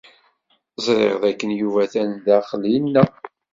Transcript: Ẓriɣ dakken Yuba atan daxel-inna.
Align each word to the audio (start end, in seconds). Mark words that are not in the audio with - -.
Ẓriɣ 0.85 1.13
dakken 1.21 1.51
Yuba 1.59 1.79
atan 1.85 2.11
daxel-inna. 2.25 3.03